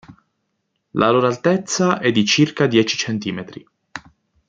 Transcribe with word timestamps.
La 0.93 1.11
loro 1.11 1.27
altezza 1.27 1.99
è 1.99 2.11
di 2.11 2.25
circa 2.25 2.65
dieci 2.65 2.97
centimetri. 2.97 3.63